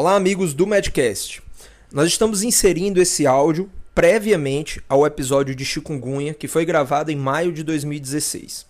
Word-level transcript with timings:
Olá, 0.00 0.14
amigos 0.14 0.54
do 0.54 0.64
Medcast. 0.64 1.42
Nós 1.90 2.06
estamos 2.06 2.44
inserindo 2.44 3.02
esse 3.02 3.26
áudio 3.26 3.68
previamente 3.92 4.80
ao 4.88 5.04
episódio 5.04 5.56
de 5.56 5.64
chikungunya 5.64 6.34
que 6.34 6.46
foi 6.46 6.64
gravado 6.64 7.10
em 7.10 7.16
maio 7.16 7.52
de 7.52 7.64
2016. 7.64 8.64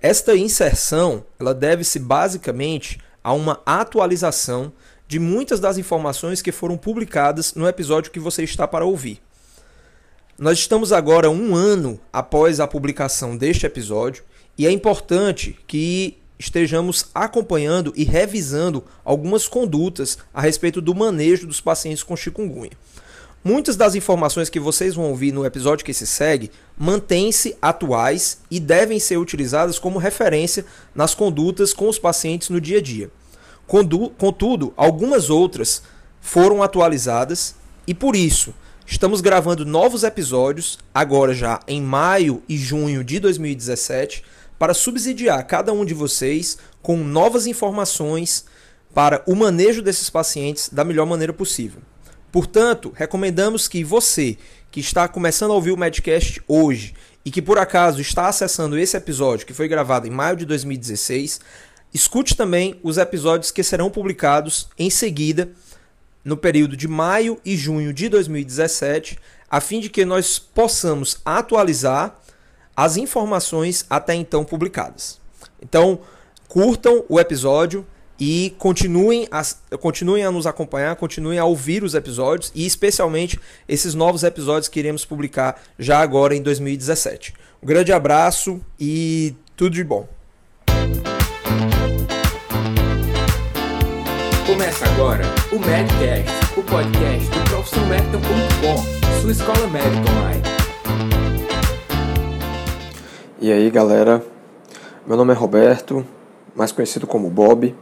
Esta 0.00 0.36
inserção, 0.36 1.24
ela 1.36 1.52
deve-se 1.52 1.98
basicamente 1.98 3.00
a 3.24 3.32
uma 3.32 3.60
atualização 3.66 4.72
de 5.08 5.18
muitas 5.18 5.58
das 5.58 5.78
informações 5.78 6.40
que 6.40 6.52
foram 6.52 6.76
publicadas 6.76 7.54
no 7.54 7.66
episódio 7.66 8.12
que 8.12 8.20
você 8.20 8.44
está 8.44 8.68
para 8.68 8.84
ouvir. 8.84 9.20
Nós 10.38 10.60
estamos 10.60 10.92
agora 10.92 11.28
um 11.28 11.56
ano 11.56 11.98
após 12.12 12.60
a 12.60 12.68
publicação 12.68 13.36
deste 13.36 13.66
episódio 13.66 14.22
e 14.56 14.64
é 14.64 14.70
importante 14.70 15.58
que 15.66 16.21
estejamos 16.42 17.06
acompanhando 17.14 17.92
e 17.94 18.02
revisando 18.02 18.84
algumas 19.04 19.46
condutas 19.46 20.18
a 20.34 20.40
respeito 20.40 20.80
do 20.80 20.92
manejo 20.92 21.46
dos 21.46 21.60
pacientes 21.60 22.02
com 22.02 22.16
chikungunya. 22.16 22.72
Muitas 23.44 23.76
das 23.76 23.94
informações 23.94 24.48
que 24.48 24.58
vocês 24.58 24.94
vão 24.94 25.10
ouvir 25.10 25.32
no 25.32 25.46
episódio 25.46 25.84
que 25.84 25.94
se 25.94 26.06
segue 26.06 26.50
mantêm-se 26.76 27.56
atuais 27.62 28.40
e 28.50 28.58
devem 28.58 28.98
ser 28.98 29.18
utilizadas 29.18 29.78
como 29.78 30.00
referência 30.00 30.64
nas 30.94 31.14
condutas 31.14 31.72
com 31.72 31.88
os 31.88 31.98
pacientes 31.98 32.48
no 32.50 32.60
dia 32.60 32.78
a 32.78 32.82
dia. 32.82 33.10
Contudo, 33.66 34.74
algumas 34.76 35.30
outras 35.30 35.82
foram 36.20 36.62
atualizadas 36.62 37.54
e 37.86 37.94
por 37.94 38.16
isso 38.16 38.52
estamos 38.84 39.20
gravando 39.20 39.64
novos 39.64 40.02
episódios, 40.02 40.78
agora 40.92 41.32
já 41.34 41.60
em 41.66 41.80
maio 41.80 42.42
e 42.48 42.56
junho 42.56 43.02
de 43.04 43.18
2017 43.20 44.24
para 44.62 44.74
subsidiar 44.74 45.44
cada 45.44 45.72
um 45.72 45.84
de 45.84 45.92
vocês 45.92 46.56
com 46.80 46.96
novas 46.98 47.48
informações 47.48 48.44
para 48.94 49.20
o 49.26 49.34
manejo 49.34 49.82
desses 49.82 50.08
pacientes 50.08 50.68
da 50.68 50.84
melhor 50.84 51.04
maneira 51.04 51.32
possível. 51.32 51.82
Portanto, 52.30 52.92
recomendamos 52.94 53.66
que 53.66 53.82
você 53.82 54.38
que 54.70 54.78
está 54.78 55.08
começando 55.08 55.50
a 55.50 55.54
ouvir 55.56 55.72
o 55.72 55.76
Medcast 55.76 56.40
hoje 56.46 56.94
e 57.24 57.30
que 57.32 57.42
por 57.42 57.58
acaso 57.58 58.00
está 58.00 58.28
acessando 58.28 58.78
esse 58.78 58.96
episódio 58.96 59.48
que 59.48 59.52
foi 59.52 59.66
gravado 59.66 60.06
em 60.06 60.10
maio 60.10 60.36
de 60.36 60.46
2016, 60.46 61.40
escute 61.92 62.36
também 62.36 62.78
os 62.84 62.98
episódios 62.98 63.50
que 63.50 63.64
serão 63.64 63.90
publicados 63.90 64.68
em 64.78 64.90
seguida 64.90 65.50
no 66.24 66.36
período 66.36 66.76
de 66.76 66.86
maio 66.86 67.36
e 67.44 67.56
junho 67.56 67.92
de 67.92 68.08
2017, 68.08 69.18
a 69.50 69.60
fim 69.60 69.80
de 69.80 69.90
que 69.90 70.04
nós 70.04 70.38
possamos 70.38 71.20
atualizar 71.24 72.21
as 72.76 72.96
informações 72.96 73.84
até 73.88 74.14
então 74.14 74.44
publicadas. 74.44 75.20
Então, 75.60 76.00
curtam 76.48 77.04
o 77.08 77.18
episódio 77.20 77.86
e 78.18 78.54
continuem 78.58 79.26
a, 79.30 79.42
continuem 79.78 80.24
a 80.24 80.30
nos 80.30 80.46
acompanhar, 80.46 80.94
continuem 80.96 81.38
a 81.38 81.44
ouvir 81.44 81.82
os 81.82 81.94
episódios 81.94 82.52
e 82.54 82.64
especialmente 82.64 83.38
esses 83.68 83.94
novos 83.94 84.22
episódios 84.22 84.68
que 84.68 84.78
iremos 84.78 85.04
publicar 85.04 85.60
já 85.78 85.98
agora 86.00 86.34
em 86.34 86.42
2017. 86.42 87.34
Um 87.62 87.66
grande 87.66 87.92
abraço 87.92 88.60
e 88.78 89.34
tudo 89.56 89.74
de 89.74 89.84
bom. 89.84 90.08
Começa 94.46 94.84
agora 94.84 95.24
o 95.50 95.58
Medcast, 95.58 96.30
o 96.56 96.62
podcast 96.62 97.28
do 97.28 97.44
profissionalmedical.com, 97.50 99.20
sua 99.20 99.32
escola 99.32 99.66
médica 99.68 100.10
online. 100.10 100.51
E 103.42 103.50
aí 103.50 103.68
galera, 103.70 104.24
meu 105.04 105.16
nome 105.16 105.32
é 105.32 105.36
Roberto, 105.36 106.06
mais 106.54 106.70
conhecido 106.70 107.08
como 107.08 107.28
Bob, 107.28 107.74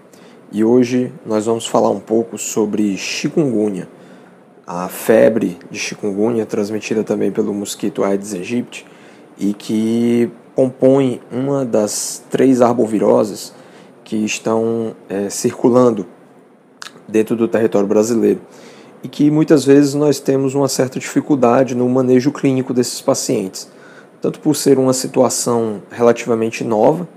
e 0.51 0.65
hoje 0.65 1.13
nós 1.27 1.45
vamos 1.45 1.67
falar 1.67 1.91
um 1.91 2.01
pouco 2.01 2.39
sobre 2.39 2.97
chikungunya, 2.97 3.87
a 4.67 4.89
febre 4.89 5.59
de 5.71 5.79
chikungunya 5.79 6.47
transmitida 6.47 7.05
também 7.05 7.31
pelo 7.31 7.53
mosquito 7.53 8.03
Aedes 8.03 8.33
aegypti 8.33 8.87
e 9.37 9.53
que 9.53 10.31
compõe 10.55 11.21
uma 11.31 11.63
das 11.63 12.25
três 12.31 12.63
arboviroses 12.63 13.53
que 14.03 14.17
estão 14.17 14.97
é, 15.11 15.29
circulando 15.29 16.07
dentro 17.07 17.37
do 17.37 17.47
território 17.47 17.87
brasileiro 17.87 18.41
e 19.05 19.09
que 19.09 19.31
muitas 19.31 19.63
vezes 19.67 19.93
nós 19.93 20.21
temos 20.21 20.55
uma 20.55 20.69
certa 20.69 20.99
dificuldade 20.99 21.75
no 21.75 21.87
manejo 21.87 22.33
clínico 22.33 22.73
desses 22.73 23.03
pacientes 23.03 23.69
tanto 24.21 24.41
por 24.41 24.55
ser 24.55 24.79
uma 24.79 24.93
situação 24.93 25.83
relativamente 25.91 26.63
nova, 26.63 27.09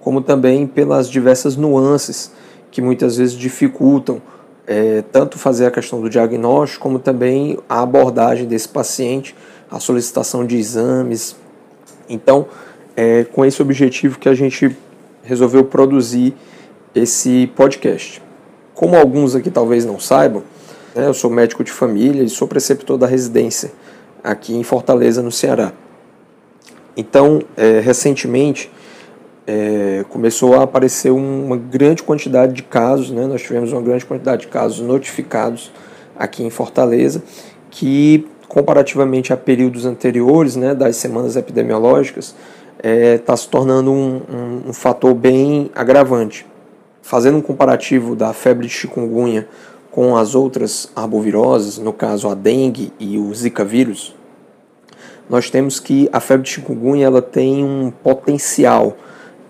como 0.00 0.20
também 0.20 0.66
pelas 0.66 1.10
diversas 1.10 1.56
nuances 1.56 2.30
que 2.70 2.80
muitas 2.80 3.16
vezes 3.16 3.34
dificultam 3.34 4.20
é, 4.66 5.02
tanto 5.12 5.38
fazer 5.38 5.66
a 5.66 5.70
questão 5.70 6.00
do 6.00 6.10
diagnóstico, 6.10 6.82
como 6.82 6.98
também 6.98 7.58
a 7.68 7.82
abordagem 7.82 8.46
desse 8.46 8.68
paciente, 8.68 9.34
a 9.70 9.78
solicitação 9.78 10.44
de 10.44 10.56
exames. 10.56 11.36
Então, 12.08 12.46
é 12.96 13.24
com 13.24 13.44
esse 13.44 13.60
objetivo 13.60 14.18
que 14.18 14.28
a 14.28 14.34
gente 14.34 14.76
resolveu 15.22 15.64
produzir 15.64 16.34
esse 16.94 17.50
podcast. 17.54 18.22
Como 18.74 18.96
alguns 18.96 19.34
aqui 19.34 19.50
talvez 19.50 19.84
não 19.84 19.98
saibam, 19.98 20.42
né, 20.94 21.06
eu 21.06 21.14
sou 21.14 21.30
médico 21.30 21.62
de 21.62 21.70
família 21.70 22.22
e 22.22 22.28
sou 22.28 22.48
preceptor 22.48 22.96
da 22.96 23.06
residência 23.06 23.72
aqui 24.22 24.54
em 24.54 24.62
Fortaleza, 24.62 25.22
no 25.22 25.32
Ceará. 25.32 25.72
Então, 26.96 27.42
é, 27.56 27.80
recentemente, 27.80 28.70
é, 29.46 30.04
começou 30.08 30.54
a 30.54 30.62
aparecer 30.62 31.10
uma 31.10 31.56
grande 31.56 32.02
quantidade 32.02 32.52
de 32.52 32.62
casos, 32.62 33.10
né? 33.10 33.26
nós 33.26 33.42
tivemos 33.42 33.72
uma 33.72 33.82
grande 33.82 34.04
quantidade 34.04 34.42
de 34.42 34.48
casos 34.48 34.80
notificados 34.80 35.70
aqui 36.18 36.42
em 36.42 36.50
Fortaleza, 36.50 37.22
que 37.70 38.26
comparativamente 38.48 39.32
a 39.32 39.36
períodos 39.36 39.84
anteriores, 39.84 40.56
né, 40.56 40.74
das 40.74 40.96
semanas 40.96 41.36
epidemiológicas, 41.36 42.34
está 42.76 42.88
é, 42.88 43.18
tá 43.18 43.36
se 43.36 43.48
tornando 43.48 43.90
um, 43.90 44.16
um, 44.16 44.62
um, 44.68 44.72
fator 44.72 45.14
bem 45.14 45.70
agravante. 45.74 46.46
Fazendo 47.02 47.38
um 47.38 47.42
comparativo 47.42 48.16
da 48.16 48.32
febre 48.32 48.66
de 48.66 48.72
chikungunya 48.72 49.48
com 49.90 50.16
as 50.16 50.34
outras 50.34 50.90
arboviroses, 50.94 51.78
no 51.78 51.92
caso 51.92 52.28
a 52.28 52.34
dengue 52.34 52.92
e 52.98 53.18
o 53.18 53.34
zika 53.34 53.64
vírus, 53.64 54.14
nós 55.28 55.50
temos 55.50 55.80
que 55.80 56.08
a 56.12 56.20
febre 56.20 56.44
de 56.44 56.50
chikungunya 56.50 57.06
ela 57.06 57.22
tem 57.22 57.64
um 57.64 57.90
potencial 57.90 58.96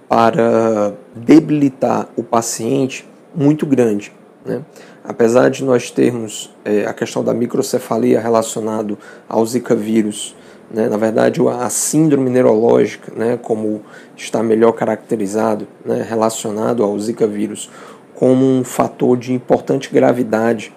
para 0.09 0.95
debilitar 1.15 2.09
o 2.17 2.23
paciente 2.23 3.07
muito 3.35 3.67
grande. 3.67 4.13
Né? 4.45 4.63
Apesar 5.05 5.51
de 5.51 5.65
nós 5.65 5.91
termos 5.91 6.55
é, 6.65 6.87
a 6.87 6.95
questão 6.95 7.23
da 7.23 7.35
microcefalia 7.35 8.21
relacionado 8.21 8.99
ao 9.29 9.45
Zika 9.45 9.75
vírus, 9.75 10.35
né? 10.71 10.89
na 10.89 10.97
verdade 10.97 11.41
a 11.49 11.69
síndrome 11.69 12.31
neurológica, 12.31 13.13
né? 13.15 13.39
como 13.41 13.83
está 14.17 14.43
melhor 14.43 14.73
caracterizado, 14.73 15.67
né? 15.85 16.05
relacionado 16.09 16.83
ao 16.83 16.99
Zika 16.99 17.27
vírus, 17.27 17.71
como 18.15 18.45
um 18.45 18.65
fator 18.65 19.17
de 19.17 19.33
importante 19.33 19.91
gravidade. 19.93 20.73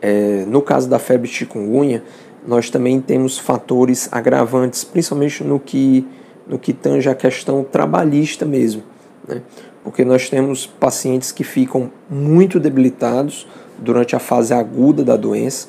É, 0.00 0.44
no 0.46 0.60
caso 0.60 0.88
da 0.88 0.98
febre 0.98 1.26
chikungunya, 1.26 2.02
nós 2.46 2.70
também 2.70 3.00
temos 3.00 3.38
fatores 3.38 4.08
agravantes, 4.12 4.84
principalmente 4.84 5.42
no 5.42 5.58
que, 5.58 6.06
no 6.46 6.58
que 6.58 6.72
tange 6.72 7.08
a 7.08 7.14
questão 7.14 7.64
trabalhista 7.64 8.44
mesmo. 8.44 8.82
Né? 9.26 9.42
Porque 9.82 10.04
nós 10.04 10.30
temos 10.30 10.66
pacientes 10.66 11.32
que 11.32 11.42
ficam 11.42 11.90
muito 12.08 12.60
debilitados 12.60 13.46
durante 13.78 14.14
a 14.14 14.18
fase 14.18 14.54
aguda 14.54 15.04
da 15.04 15.16
doença, 15.16 15.68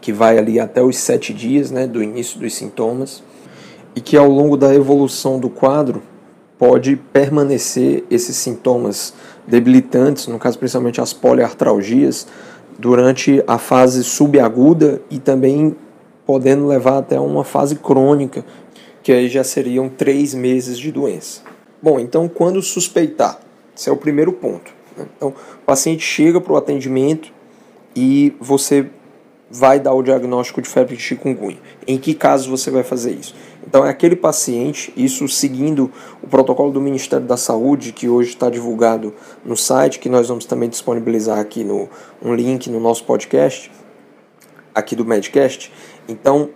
que 0.00 0.12
vai 0.12 0.38
ali 0.38 0.60
até 0.60 0.82
os 0.82 0.96
sete 0.96 1.34
dias 1.34 1.70
né, 1.70 1.86
do 1.86 2.02
início 2.02 2.38
dos 2.38 2.54
sintomas, 2.54 3.22
e 3.96 4.00
que 4.00 4.16
ao 4.16 4.28
longo 4.28 4.56
da 4.56 4.74
evolução 4.74 5.38
do 5.38 5.48
quadro 5.48 6.02
pode 6.58 6.96
permanecer 6.96 8.04
esses 8.10 8.36
sintomas 8.36 9.14
debilitantes, 9.46 10.26
no 10.26 10.38
caso 10.38 10.58
principalmente 10.58 11.00
as 11.00 11.12
poliartralgias, 11.12 12.26
durante 12.78 13.42
a 13.46 13.58
fase 13.58 14.02
subaguda 14.04 15.00
e 15.10 15.18
também 15.18 15.76
podendo 16.26 16.66
levar 16.66 16.98
até 16.98 17.18
uma 17.20 17.44
fase 17.44 17.76
crônica, 17.76 18.44
que 19.02 19.12
aí 19.12 19.28
já 19.28 19.44
seriam 19.44 19.88
três 19.88 20.34
meses 20.34 20.78
de 20.78 20.90
doença. 20.90 21.42
Bom, 21.82 21.98
então 21.98 22.28
quando 22.28 22.62
suspeitar? 22.62 23.38
Esse 23.76 23.88
é 23.88 23.92
o 23.92 23.96
primeiro 23.96 24.32
ponto. 24.32 24.72
Né? 24.96 25.06
Então, 25.16 25.28
o 25.28 25.64
paciente 25.66 26.02
chega 26.02 26.40
para 26.40 26.52
o 26.52 26.56
atendimento 26.56 27.32
e 27.94 28.34
você 28.40 28.86
vai 29.50 29.78
dar 29.78 29.92
o 29.92 30.02
diagnóstico 30.02 30.62
de 30.62 30.68
febre 30.68 30.96
de 30.96 31.02
chikungunya. 31.02 31.58
Em 31.86 31.98
que 31.98 32.14
casos 32.14 32.46
você 32.46 32.70
vai 32.70 32.82
fazer 32.82 33.12
isso? 33.12 33.34
Então 33.66 33.84
é 33.84 33.88
aquele 33.88 34.14
paciente, 34.14 34.92
isso 34.96 35.26
seguindo 35.28 35.90
o 36.22 36.26
protocolo 36.26 36.70
do 36.70 36.80
Ministério 36.80 37.26
da 37.26 37.36
Saúde, 37.36 37.92
que 37.92 38.08
hoje 38.08 38.30
está 38.30 38.50
divulgado 38.50 39.14
no 39.44 39.56
site, 39.56 39.98
que 39.98 40.08
nós 40.08 40.28
vamos 40.28 40.44
também 40.44 40.68
disponibilizar 40.68 41.38
aqui 41.38 41.64
no 41.64 41.88
um 42.22 42.34
link 42.34 42.68
no 42.70 42.78
nosso 42.78 43.04
podcast, 43.04 43.70
aqui 44.74 44.94
do 44.94 45.04
Medcast. 45.04 45.72
Então 46.08 46.50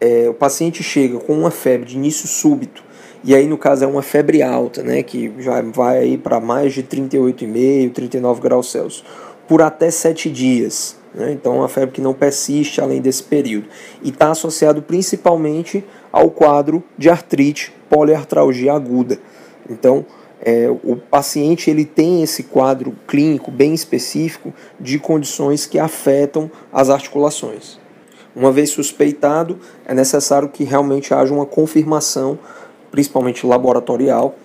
é, 0.00 0.28
o 0.28 0.34
paciente 0.34 0.82
chega 0.82 1.18
com 1.18 1.32
uma 1.32 1.50
febre 1.50 1.86
de 1.86 1.96
início 1.96 2.28
súbito, 2.28 2.82
e 3.24 3.34
aí 3.34 3.46
no 3.46 3.58
caso 3.58 3.84
é 3.84 3.86
uma 3.86 4.02
febre 4.02 4.42
alta, 4.42 4.82
né, 4.82 5.02
que 5.02 5.32
já 5.38 5.60
vai 5.62 5.98
aí 5.98 6.18
para 6.18 6.40
mais 6.40 6.72
de 6.72 6.82
38,5, 6.82 7.92
39 7.92 8.40
graus 8.40 8.70
Celsius 8.70 9.04
por 9.50 9.62
até 9.62 9.90
sete 9.90 10.30
dias. 10.30 10.96
Né? 11.12 11.32
Então, 11.32 11.56
uma 11.56 11.68
febre 11.68 11.96
que 11.96 12.00
não 12.00 12.14
persiste 12.14 12.80
além 12.80 13.00
desse 13.00 13.24
período. 13.24 13.66
E 14.00 14.10
está 14.10 14.30
associado 14.30 14.80
principalmente 14.80 15.84
ao 16.12 16.30
quadro 16.30 16.84
de 16.96 17.10
artrite, 17.10 17.72
poliartralgia 17.88 18.72
aguda. 18.72 19.18
Então, 19.68 20.06
é, 20.40 20.70
o 20.84 20.94
paciente 20.94 21.68
ele 21.68 21.84
tem 21.84 22.22
esse 22.22 22.44
quadro 22.44 22.94
clínico 23.08 23.50
bem 23.50 23.74
específico 23.74 24.54
de 24.78 25.00
condições 25.00 25.66
que 25.66 25.80
afetam 25.80 26.48
as 26.72 26.88
articulações. 26.88 27.76
Uma 28.36 28.52
vez 28.52 28.70
suspeitado, 28.70 29.58
é 29.84 29.92
necessário 29.92 30.48
que 30.48 30.62
realmente 30.62 31.12
haja 31.12 31.34
uma 31.34 31.44
confirmação, 31.44 32.38
principalmente 32.92 33.44
laboratorial, 33.44 34.36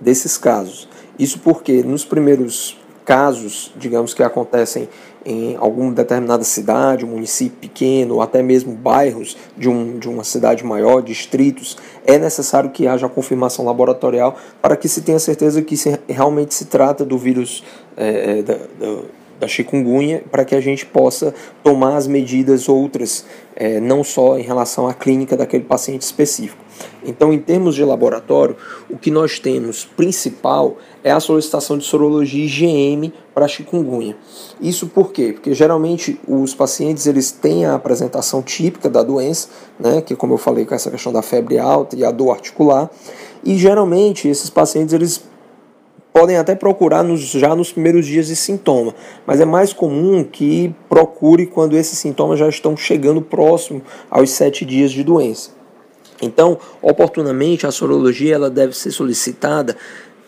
desses 0.00 0.36
casos. 0.36 0.88
Isso 1.16 1.38
porque 1.38 1.80
nos 1.84 2.04
primeiros 2.04 2.76
casos, 3.08 3.72
digamos 3.74 4.12
que 4.12 4.22
acontecem 4.22 4.86
em 5.24 5.56
alguma 5.56 5.90
determinada 5.92 6.44
cidade, 6.44 7.06
um 7.06 7.08
município 7.08 7.56
pequeno, 7.58 8.16
ou 8.16 8.20
até 8.20 8.42
mesmo 8.42 8.74
bairros 8.74 9.34
de, 9.56 9.66
um, 9.66 9.98
de 9.98 10.06
uma 10.10 10.22
cidade 10.22 10.62
maior, 10.62 11.00
distritos, 11.00 11.78
é 12.04 12.18
necessário 12.18 12.68
que 12.68 12.86
haja 12.86 13.08
confirmação 13.08 13.64
laboratorial 13.64 14.36
para 14.60 14.76
que 14.76 14.86
se 14.90 15.00
tenha 15.00 15.18
certeza 15.18 15.62
que 15.62 15.74
se, 15.74 15.98
realmente 16.06 16.52
se 16.52 16.66
trata 16.66 17.02
do 17.02 17.16
vírus 17.16 17.64
é, 17.96 18.42
da, 18.42 18.54
da, 18.54 19.02
da 19.40 19.48
chikungunya, 19.48 20.22
para 20.30 20.44
que 20.44 20.54
a 20.54 20.60
gente 20.60 20.84
possa 20.84 21.32
tomar 21.64 21.96
as 21.96 22.06
medidas 22.06 22.68
outras, 22.68 23.24
é, 23.56 23.80
não 23.80 24.04
só 24.04 24.38
em 24.38 24.42
relação 24.42 24.86
à 24.86 24.92
clínica 24.92 25.34
daquele 25.34 25.64
paciente 25.64 26.02
específico. 26.02 26.62
Então, 27.04 27.32
em 27.32 27.38
termos 27.38 27.74
de 27.74 27.84
laboratório, 27.84 28.56
o 28.90 28.96
que 28.96 29.10
nós 29.10 29.38
temos 29.38 29.84
principal 29.84 30.76
é 31.02 31.10
a 31.10 31.20
solicitação 31.20 31.78
de 31.78 31.84
sorologia 31.84 32.44
IgM 32.44 33.12
para 33.34 33.48
chikungunya. 33.48 34.16
Isso 34.60 34.88
por 34.88 35.12
quê? 35.12 35.32
Porque 35.32 35.54
geralmente 35.54 36.20
os 36.26 36.54
pacientes 36.54 37.06
eles 37.06 37.30
têm 37.30 37.64
a 37.64 37.74
apresentação 37.74 38.42
típica 38.42 38.90
da 38.90 39.02
doença, 39.02 39.48
né, 39.78 40.00
que 40.00 40.16
como 40.16 40.34
eu 40.34 40.38
falei 40.38 40.64
com 40.64 40.74
essa 40.74 40.90
questão 40.90 41.12
da 41.12 41.22
febre 41.22 41.58
alta 41.58 41.96
e 41.96 42.04
a 42.04 42.10
dor 42.10 42.32
articular, 42.32 42.90
e 43.44 43.56
geralmente 43.56 44.28
esses 44.28 44.50
pacientes 44.50 44.92
eles 44.92 45.22
podem 46.12 46.36
até 46.36 46.54
procurar 46.54 47.04
nos, 47.04 47.20
já 47.20 47.54
nos 47.54 47.70
primeiros 47.70 48.04
dias 48.04 48.26
de 48.26 48.34
sintoma, 48.34 48.92
mas 49.24 49.40
é 49.40 49.44
mais 49.44 49.72
comum 49.72 50.24
que 50.24 50.74
procure 50.88 51.46
quando 51.46 51.76
esses 51.76 51.96
sintomas 51.96 52.40
já 52.40 52.48
estão 52.48 52.76
chegando 52.76 53.22
próximo 53.22 53.82
aos 54.10 54.30
sete 54.30 54.64
dias 54.64 54.90
de 54.90 55.04
doença. 55.04 55.57
Então, 56.20 56.58
oportunamente, 56.82 57.66
a 57.66 57.70
sorologia 57.70 58.34
ela 58.34 58.50
deve 58.50 58.76
ser 58.76 58.90
solicitada 58.90 59.76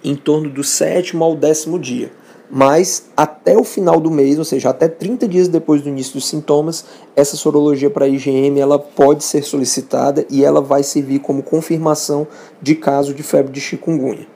em 0.02 0.14
torno 0.14 0.48
do 0.48 0.64
sétimo 0.64 1.24
ao 1.24 1.34
décimo 1.34 1.78
dia. 1.78 2.12
Mas 2.52 3.08
até 3.16 3.56
o 3.56 3.62
final 3.62 4.00
do 4.00 4.10
mês, 4.10 4.36
ou 4.36 4.44
seja, 4.44 4.70
até 4.70 4.88
30 4.88 5.28
dias 5.28 5.46
depois 5.46 5.82
do 5.82 5.88
início 5.88 6.14
dos 6.14 6.26
sintomas, 6.26 6.84
essa 7.14 7.36
sorologia 7.36 7.88
para 7.88 8.08
IgM 8.08 8.58
ela 8.58 8.76
pode 8.76 9.22
ser 9.22 9.44
solicitada 9.44 10.26
e 10.28 10.44
ela 10.44 10.60
vai 10.60 10.82
servir 10.82 11.20
como 11.20 11.44
confirmação 11.44 12.26
de 12.60 12.74
caso 12.74 13.14
de 13.14 13.22
febre 13.22 13.52
de 13.52 13.60
chikungunya. 13.60 14.26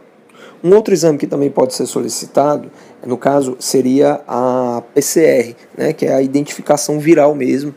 Um 0.63 0.73
outro 0.75 0.95
exame 0.95 1.19
que 1.19 1.27
também 1.27 1.51
pode 1.51 1.75
ser 1.75 1.87
solicitado, 1.87 2.71
no 3.05 3.19
caso, 3.19 3.57
seria 3.59 4.23
a 4.27 4.83
PCR, 4.95 5.55
né, 5.77 5.93
que 5.93 6.07
é 6.07 6.15
a 6.15 6.23
identificação 6.23 7.01
viral 7.01 7.35
mesmo, 7.35 7.75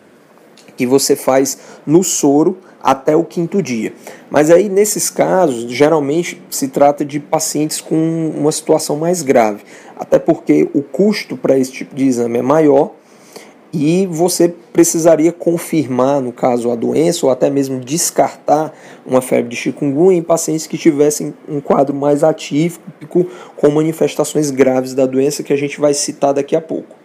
que 0.77 0.85
você 0.85 1.15
faz 1.15 1.57
no 1.85 2.03
soro 2.03 2.57
até 2.87 3.17
o 3.17 3.25
quinto 3.25 3.61
dia. 3.61 3.91
Mas 4.29 4.49
aí, 4.49 4.69
nesses 4.69 5.09
casos, 5.09 5.69
geralmente 5.69 6.41
se 6.49 6.69
trata 6.69 7.03
de 7.03 7.19
pacientes 7.19 7.81
com 7.81 8.31
uma 8.33 8.49
situação 8.49 8.95
mais 8.95 9.21
grave, 9.21 9.63
até 9.99 10.17
porque 10.17 10.69
o 10.73 10.81
custo 10.81 11.35
para 11.35 11.59
esse 11.59 11.69
tipo 11.69 11.93
de 11.93 12.05
exame 12.05 12.39
é 12.39 12.41
maior 12.41 12.91
e 13.73 14.07
você 14.09 14.53
precisaria 14.71 15.33
confirmar, 15.33 16.21
no 16.21 16.31
caso, 16.31 16.71
a 16.71 16.75
doença 16.75 17.25
ou 17.25 17.29
até 17.29 17.49
mesmo 17.49 17.81
descartar 17.81 18.73
uma 19.05 19.21
febre 19.21 19.49
de 19.49 19.57
chikungunya 19.57 20.19
em 20.19 20.23
pacientes 20.23 20.65
que 20.65 20.77
tivessem 20.77 21.33
um 21.45 21.59
quadro 21.59 21.93
mais 21.93 22.23
atípico 22.23 23.27
com 23.57 23.69
manifestações 23.69 24.49
graves 24.49 24.93
da 24.93 25.05
doença 25.05 25.43
que 25.43 25.51
a 25.51 25.57
gente 25.57 25.77
vai 25.77 25.93
citar 25.93 26.33
daqui 26.33 26.55
a 26.55 26.61
pouco. 26.61 26.95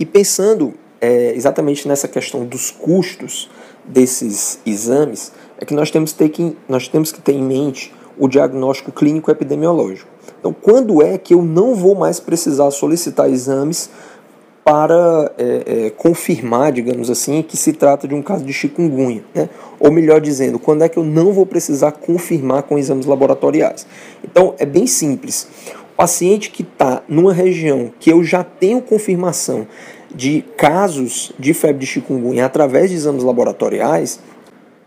E 0.00 0.06
pensando 0.06 0.72
é, 1.02 1.34
exatamente 1.34 1.86
nessa 1.86 2.08
questão 2.08 2.46
dos 2.46 2.70
custos 2.70 3.50
desses 3.88 4.60
exames, 4.64 5.32
é 5.58 5.64
que 5.64 5.74
nós 5.74 5.90
temos, 5.90 6.12
ter 6.12 6.28
que 6.28 6.56
nós 6.68 6.88
temos 6.88 7.10
que 7.10 7.20
ter 7.20 7.32
em 7.32 7.42
mente 7.42 7.92
o 8.18 8.28
diagnóstico 8.28 8.92
clínico 8.92 9.30
epidemiológico. 9.30 10.08
Então, 10.38 10.52
quando 10.52 11.02
é 11.02 11.16
que 11.16 11.34
eu 11.34 11.42
não 11.42 11.74
vou 11.74 11.94
mais 11.94 12.20
precisar 12.20 12.70
solicitar 12.70 13.30
exames 13.30 13.90
para 14.64 15.32
é, 15.38 15.86
é, 15.86 15.90
confirmar, 15.90 16.72
digamos 16.72 17.08
assim, 17.10 17.42
que 17.42 17.56
se 17.56 17.72
trata 17.72 18.06
de 18.06 18.14
um 18.14 18.22
caso 18.22 18.44
de 18.44 18.52
chikungunya? 18.52 19.24
Né? 19.34 19.48
Ou 19.80 19.90
melhor 19.90 20.20
dizendo, 20.20 20.58
quando 20.58 20.82
é 20.82 20.88
que 20.88 20.98
eu 20.98 21.04
não 21.04 21.32
vou 21.32 21.46
precisar 21.46 21.92
confirmar 21.92 22.64
com 22.64 22.78
exames 22.78 23.06
laboratoriais? 23.06 23.86
Então, 24.22 24.54
é 24.58 24.66
bem 24.66 24.86
simples. 24.86 25.48
O 25.92 25.96
paciente 25.96 26.50
que 26.50 26.62
está 26.62 27.02
numa 27.08 27.32
região 27.32 27.90
que 27.98 28.10
eu 28.10 28.22
já 28.22 28.44
tenho 28.44 28.80
confirmação 28.80 29.66
de 30.14 30.42
casos 30.56 31.32
de 31.38 31.52
febre 31.52 31.80
de 31.80 31.86
chikungunya 31.86 32.46
através 32.46 32.90
de 32.90 32.96
exames 32.96 33.22
laboratoriais 33.22 34.20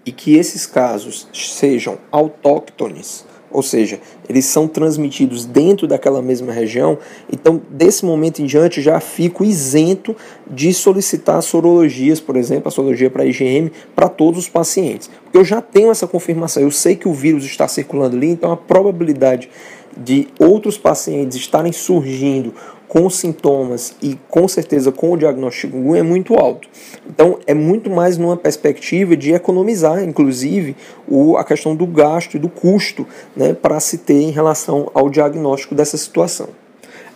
e 0.06 0.12
que 0.12 0.36
esses 0.36 0.66
casos 0.66 1.28
sejam 1.34 1.98
autóctones, 2.12 3.26
ou 3.52 3.62
seja, 3.62 4.00
eles 4.28 4.46
são 4.46 4.68
transmitidos 4.68 5.46
dentro 5.46 5.86
daquela 5.86 6.22
mesma 6.22 6.52
região, 6.52 6.98
então 7.32 7.62
desse 7.70 8.04
momento 8.06 8.42
em 8.42 8.46
diante 8.46 8.82
já 8.82 9.00
fico 9.00 9.44
isento 9.44 10.16
de 10.50 10.74
solicitar 10.74 11.42
sorologias, 11.44 12.20
por 12.20 12.36
exemplo, 12.36 12.70
a 12.70 12.72
sorologia 12.72 13.10
para 13.10 13.26
IgM 13.26 13.72
para 13.96 14.10
todos 14.10 14.40
os 14.40 14.50
pacientes, 14.50 15.10
porque 15.24 15.38
eu 15.38 15.46
já 15.46 15.62
tenho 15.62 15.92
essa 15.92 16.08
confirmação, 16.08 16.64
eu 16.64 16.72
sei 16.72 16.96
que 16.96 17.08
o 17.08 17.14
vírus 17.14 17.44
está 17.44 17.68
circulando 17.68 18.16
ali, 18.16 18.30
então 18.30 18.52
a 18.52 18.58
probabilidade 18.58 19.50
de 19.96 20.28
outros 20.40 20.78
pacientes 20.78 21.38
estarem 21.38 21.74
surgindo 21.74 22.54
com 22.92 23.10
sintomas 23.10 23.96
e 24.02 24.20
com 24.28 24.50
certeza 24.50 24.92
com 24.92 25.14
o 25.14 25.18
diagnóstico 25.18 25.96
é 25.96 26.04
muito 26.04 26.36
alto. 26.36 26.68
Então 27.10 27.40
é 27.48 27.54
muito 27.54 27.90
mais 27.90 28.18
numa 28.18 28.36
perspectiva 28.36 29.16
de 29.16 29.32
economizar, 29.32 30.04
inclusive, 30.04 30.76
o, 31.08 31.38
a 31.38 31.46
questão 31.46 31.74
do 31.74 31.88
gasto 31.88 32.36
e 32.36 32.38
do 32.38 32.50
custo 32.50 33.08
né, 33.34 33.54
para 33.54 33.80
se 33.80 34.00
ter 34.00 34.22
em 34.22 34.32
relação 34.32 34.92
ao 34.94 35.10
diagnóstico 35.10 35.74
dessa 35.74 35.96
situação. 35.96 36.50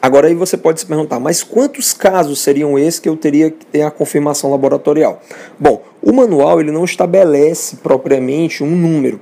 Agora 0.01 0.27
aí 0.27 0.33
você 0.33 0.55
pode 0.55 0.79
se 0.79 0.85
perguntar, 0.85 1.19
mas 1.19 1.43
quantos 1.43 1.91
casos 1.91 2.39
seriam 2.39 2.79
esses 2.79 3.01
que 3.01 3.09
eu 3.09 3.17
teria 3.17 3.51
que 3.51 3.65
ter 3.65 3.81
a 3.81 3.91
confirmação 3.91 4.51
laboratorial? 4.51 5.21
Bom, 5.59 5.83
o 6.01 6.13
manual 6.13 6.61
ele 6.61 6.71
não 6.71 6.85
estabelece 6.85 7.75
propriamente 7.83 8.63
um 8.63 8.73
número, 8.73 9.19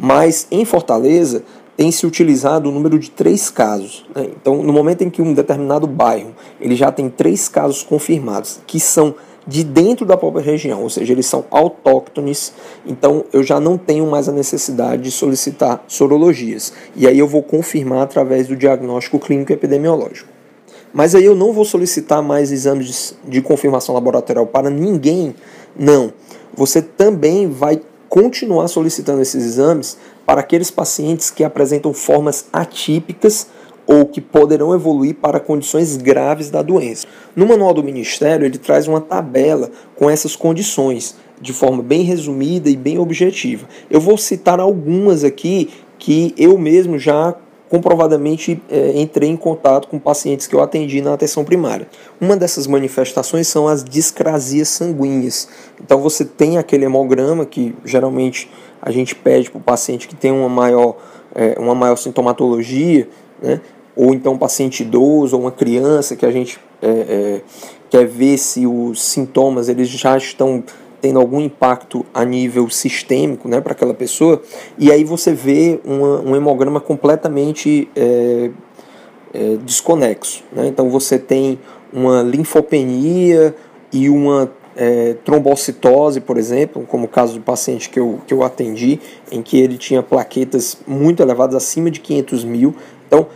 mas 0.00 0.48
em 0.50 0.64
Fortaleza 0.64 1.44
tem 1.82 1.90
se 1.90 2.06
utilizado 2.06 2.68
o 2.68 2.72
número 2.72 2.96
de 2.96 3.10
três 3.10 3.50
casos. 3.50 4.06
Né? 4.14 4.28
Então, 4.40 4.62
no 4.62 4.72
momento 4.72 5.02
em 5.02 5.10
que 5.10 5.20
um 5.20 5.34
determinado 5.34 5.84
bairro 5.84 6.32
ele 6.60 6.76
já 6.76 6.92
tem 6.92 7.10
três 7.10 7.48
casos 7.48 7.82
confirmados, 7.82 8.60
que 8.68 8.78
são 8.78 9.16
de 9.44 9.64
dentro 9.64 10.06
da 10.06 10.16
própria 10.16 10.44
região, 10.44 10.80
ou 10.80 10.88
seja, 10.88 11.12
eles 11.12 11.26
são 11.26 11.44
autóctones, 11.50 12.52
então 12.86 13.24
eu 13.32 13.42
já 13.42 13.58
não 13.58 13.76
tenho 13.76 14.06
mais 14.06 14.28
a 14.28 14.32
necessidade 14.32 15.02
de 15.02 15.10
solicitar 15.10 15.82
sorologias. 15.88 16.72
E 16.94 17.08
aí 17.08 17.18
eu 17.18 17.26
vou 17.26 17.42
confirmar 17.42 18.02
através 18.02 18.46
do 18.46 18.54
diagnóstico 18.54 19.18
clínico 19.18 19.52
epidemiológico. 19.52 20.28
Mas 20.94 21.16
aí 21.16 21.24
eu 21.24 21.34
não 21.34 21.52
vou 21.52 21.64
solicitar 21.64 22.22
mais 22.22 22.52
exames 22.52 23.16
de 23.26 23.42
confirmação 23.42 23.92
laboratorial 23.92 24.46
para 24.46 24.70
ninguém, 24.70 25.34
não. 25.76 26.12
Você 26.54 26.80
também 26.80 27.50
vai 27.50 27.80
continuar 28.12 28.68
solicitando 28.68 29.22
esses 29.22 29.42
exames 29.42 29.96
para 30.26 30.40
aqueles 30.40 30.70
pacientes 30.70 31.30
que 31.30 31.44
apresentam 31.44 31.92
formas 31.92 32.46
atípicas 32.52 33.48
ou 33.86 34.06
que 34.06 34.20
poderão 34.20 34.74
evoluir 34.74 35.14
para 35.16 35.40
condições 35.40 35.96
graves 35.96 36.50
da 36.50 36.62
doença. 36.62 37.06
No 37.34 37.46
manual 37.46 37.74
do 37.74 37.82
Ministério, 37.82 38.46
ele 38.46 38.58
traz 38.58 38.86
uma 38.86 39.00
tabela 39.00 39.70
com 39.96 40.08
essas 40.08 40.36
condições, 40.36 41.16
de 41.40 41.52
forma 41.52 41.82
bem 41.82 42.02
resumida 42.02 42.70
e 42.70 42.76
bem 42.76 42.98
objetiva. 42.98 43.68
Eu 43.90 44.00
vou 44.00 44.16
citar 44.16 44.60
algumas 44.60 45.24
aqui 45.24 45.70
que 45.98 46.34
eu 46.36 46.56
mesmo 46.56 46.98
já 46.98 47.34
comprovadamente 47.68 48.60
é, 48.68 49.00
entrei 49.00 49.30
em 49.30 49.36
contato 49.36 49.88
com 49.88 49.98
pacientes 49.98 50.46
que 50.46 50.54
eu 50.54 50.62
atendi 50.62 51.00
na 51.00 51.14
atenção 51.14 51.42
primária. 51.42 51.88
Uma 52.20 52.36
dessas 52.36 52.66
manifestações 52.66 53.48
são 53.48 53.66
as 53.66 53.82
discrasias 53.82 54.68
sanguíneas. 54.68 55.48
Então 55.82 55.98
você 55.98 56.22
tem 56.22 56.58
aquele 56.58 56.84
hemograma 56.84 57.46
que 57.46 57.74
geralmente 57.82 58.50
a 58.82 58.90
gente 58.90 59.14
pede 59.14 59.48
para 59.48 59.58
o 59.58 59.62
paciente 59.62 60.08
que 60.08 60.16
tem 60.16 60.32
uma 60.32 60.48
maior, 60.48 60.96
é, 61.34 61.54
uma 61.58 61.74
maior 61.74 61.96
sintomatologia, 61.96 63.08
né? 63.40 63.60
ou 63.94 64.12
então 64.12 64.32
um 64.32 64.38
paciente 64.38 64.82
idoso 64.82 65.36
ou 65.36 65.42
uma 65.42 65.52
criança 65.52 66.16
que 66.16 66.26
a 66.26 66.32
gente 66.32 66.58
é, 66.82 66.88
é, 66.88 67.40
quer 67.88 68.06
ver 68.06 68.36
se 68.38 68.66
os 68.66 69.00
sintomas 69.00 69.68
eles 69.68 69.88
já 69.88 70.16
estão 70.16 70.64
tendo 71.00 71.18
algum 71.18 71.40
impacto 71.40 72.06
a 72.14 72.24
nível 72.24 72.70
sistêmico 72.70 73.48
né, 73.48 73.60
para 73.60 73.72
aquela 73.72 73.92
pessoa, 73.92 74.40
e 74.78 74.90
aí 74.90 75.02
você 75.02 75.32
vê 75.32 75.80
uma, 75.84 76.20
um 76.20 76.36
hemograma 76.36 76.80
completamente 76.80 77.88
é, 77.96 78.50
é, 79.34 79.56
desconexo. 79.64 80.44
Né? 80.52 80.68
Então 80.68 80.88
você 80.88 81.18
tem 81.18 81.58
uma 81.92 82.22
linfopenia 82.22 83.52
e 83.92 84.08
uma 84.08 84.50
é, 84.76 85.14
trombocitose, 85.24 86.20
por 86.20 86.36
exemplo, 86.36 86.84
como 86.86 87.04
o 87.06 87.08
caso 87.08 87.34
do 87.34 87.40
paciente 87.40 87.88
que 87.88 87.98
eu, 87.98 88.20
que 88.26 88.32
eu 88.32 88.42
atendi, 88.42 89.00
em 89.30 89.42
que 89.42 89.58
ele 89.58 89.76
tinha 89.76 90.02
plaquetas 90.02 90.78
muito 90.86 91.22
elevadas, 91.22 91.54
acima 91.56 91.90
de 91.90 92.00
500 92.00 92.44
mil. 92.44 92.74
Então, 93.06 93.26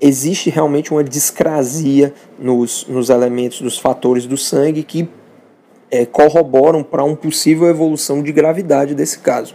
existe 0.00 0.50
realmente 0.50 0.92
uma 0.92 1.02
discrasia 1.02 2.12
nos, 2.38 2.86
nos 2.86 3.10
elementos 3.10 3.60
dos 3.60 3.78
fatores 3.78 4.26
do 4.26 4.36
sangue 4.36 4.82
que 4.82 5.08
é, 5.90 6.04
corroboram 6.04 6.82
para 6.82 7.04
uma 7.04 7.16
possível 7.16 7.68
evolução 7.68 8.22
de 8.22 8.32
gravidade 8.32 8.94
desse 8.94 9.18
caso. 9.18 9.54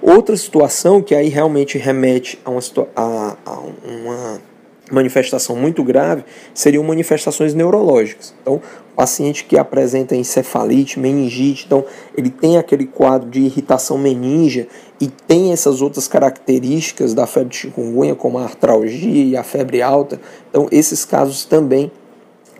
Outra 0.00 0.36
situação 0.36 1.02
que 1.02 1.14
aí 1.14 1.28
realmente 1.28 1.76
remete 1.76 2.38
a 2.44 2.50
uma, 2.50 2.60
a, 2.94 3.36
a 3.44 3.58
uma 3.84 4.40
manifestação 4.90 5.56
muito 5.56 5.82
grave 5.82 6.24
seriam 6.54 6.82
manifestações 6.82 7.54
neurológicas. 7.54 8.34
Então, 8.42 8.60
paciente 8.96 9.44
que 9.44 9.56
apresenta 9.56 10.16
encefalite, 10.16 10.98
meningite, 10.98 11.66
então 11.66 11.84
ele 12.16 12.30
tem 12.30 12.58
aquele 12.58 12.84
quadro 12.84 13.30
de 13.30 13.40
irritação 13.40 13.96
meningia 13.96 14.66
e 15.00 15.06
tem 15.06 15.52
essas 15.52 15.80
outras 15.80 16.08
características 16.08 17.14
da 17.14 17.26
febre 17.26 17.50
de 17.50 17.56
chikungunya, 17.56 18.14
como 18.14 18.38
a 18.38 18.42
artralgia 18.42 19.24
e 19.24 19.36
a 19.36 19.44
febre 19.44 19.80
alta. 19.80 20.20
Então, 20.50 20.66
esses 20.72 21.04
casos 21.04 21.44
também 21.44 21.92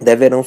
deverão 0.00 0.44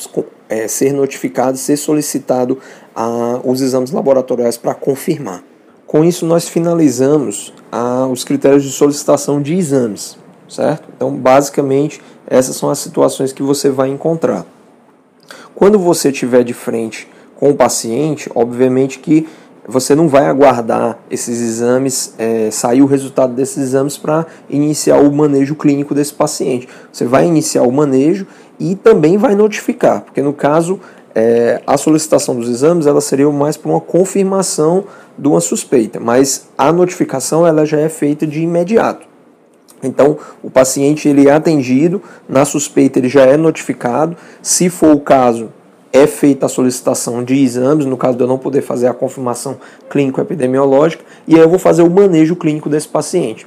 é, 0.47 0.67
ser 0.67 0.93
notificados, 0.93 1.59
ser 1.59 1.75
solicitado 1.77 2.57
a, 2.95 3.41
os 3.43 3.61
exames 3.61 3.91
laboratoriais 3.91 4.57
para 4.57 4.73
confirmar. 4.73 5.43
Com 5.85 6.05
isso, 6.05 6.25
nós 6.25 6.47
finalizamos 6.47 7.53
a, 7.69 8.07
os 8.07 8.23
critérios 8.23 8.63
de 8.63 8.71
solicitação 8.71 9.41
de 9.41 9.55
exames, 9.55 10.17
certo? 10.51 10.87
Então, 10.95 11.15
basicamente, 11.15 12.01
essas 12.27 12.55
são 12.55 12.69
as 12.69 12.79
situações 12.79 13.33
que 13.33 13.41
você 13.41 13.69
vai 13.69 13.89
encontrar. 13.89 14.45
Quando 15.55 15.79
você 15.79 16.09
estiver 16.09 16.43
de 16.43 16.53
frente 16.53 17.07
com 17.35 17.49
o 17.49 17.55
paciente, 17.55 18.29
obviamente 18.35 18.99
que 18.99 19.27
você 19.67 19.93
não 19.93 20.07
vai 20.07 20.25
aguardar 20.25 20.97
esses 21.09 21.39
exames, 21.39 22.13
é, 22.17 22.49
sair 22.51 22.81
o 22.81 22.85
resultado 22.85 23.33
desses 23.33 23.57
exames 23.57 23.97
para 23.97 24.25
iniciar 24.49 24.97
o 24.97 25.11
manejo 25.11 25.55
clínico 25.55 25.93
desse 25.93 26.13
paciente. 26.13 26.67
Você 26.91 27.05
vai 27.05 27.25
iniciar 27.25 27.63
o 27.63 27.71
manejo 27.71 28.25
e 28.59 28.75
também 28.75 29.17
vai 29.17 29.35
notificar, 29.35 30.01
porque 30.01 30.21
no 30.21 30.33
caso 30.33 30.79
é, 31.13 31.61
a 31.65 31.77
solicitação 31.77 32.35
dos 32.35 32.49
exames 32.49 32.85
ela 32.85 33.01
seria 33.01 33.29
mais 33.29 33.55
para 33.55 33.71
uma 33.71 33.81
confirmação 33.81 34.85
de 35.17 35.27
uma 35.27 35.41
suspeita, 35.41 35.99
mas 35.99 36.47
a 36.57 36.71
notificação 36.71 37.45
ela 37.45 37.65
já 37.65 37.79
é 37.79 37.89
feita 37.89 38.25
de 38.25 38.41
imediato. 38.41 39.10
Então, 39.83 40.17
o 40.43 40.49
paciente 40.49 41.07
ele 41.07 41.27
é 41.27 41.31
atendido, 41.31 42.01
na 42.27 42.45
suspeita 42.45 42.99
ele 42.99 43.09
já 43.09 43.23
é 43.23 43.37
notificado, 43.37 44.15
se 44.41 44.69
for 44.69 44.93
o 44.93 44.99
caso, 44.99 45.49
é 45.93 46.07
feita 46.07 46.45
a 46.45 46.49
solicitação 46.49 47.23
de 47.23 47.35
exames, 47.35 47.85
no 47.85 47.97
caso 47.97 48.17
de 48.17 48.23
eu 48.23 48.27
não 48.27 48.37
poder 48.37 48.61
fazer 48.61 48.87
a 48.87 48.93
confirmação 48.93 49.57
clínico-epidemiológica, 49.89 51.03
e 51.27 51.35
aí 51.35 51.41
eu 51.41 51.49
vou 51.49 51.59
fazer 51.59 51.81
o 51.81 51.89
manejo 51.89 52.35
clínico 52.35 52.69
desse 52.69 52.87
paciente. 52.87 53.45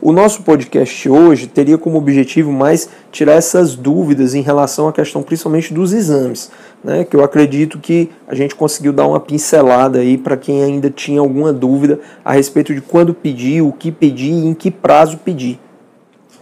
O 0.00 0.12
nosso 0.12 0.42
podcast 0.42 1.08
hoje 1.08 1.46
teria 1.46 1.78
como 1.78 1.96
objetivo 1.96 2.52
mais 2.52 2.86
tirar 3.10 3.32
essas 3.32 3.74
dúvidas 3.74 4.34
em 4.34 4.42
relação 4.42 4.88
à 4.88 4.92
questão 4.92 5.22
principalmente 5.22 5.72
dos 5.72 5.94
exames, 5.94 6.50
né, 6.84 7.02
que 7.02 7.16
eu 7.16 7.24
acredito 7.24 7.78
que 7.78 8.10
a 8.28 8.34
gente 8.34 8.54
conseguiu 8.54 8.92
dar 8.92 9.06
uma 9.06 9.18
pincelada 9.18 9.98
aí 9.98 10.18
para 10.18 10.36
quem 10.36 10.62
ainda 10.62 10.90
tinha 10.90 11.18
alguma 11.18 11.50
dúvida 11.50 11.98
a 12.22 12.32
respeito 12.32 12.74
de 12.74 12.82
quando 12.82 13.14
pedir, 13.14 13.62
o 13.62 13.72
que 13.72 13.90
pedir 13.90 14.32
e 14.32 14.46
em 14.46 14.52
que 14.52 14.70
prazo 14.70 15.16
pedir. 15.16 15.58